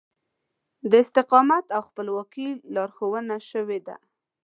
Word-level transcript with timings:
د 0.89 0.91
استقامت 1.03 1.65
او 1.75 1.81
خپلواکي 1.89 2.47
لارښوونه 2.73 3.35
شوې 3.51 3.79
ده. 3.87 3.95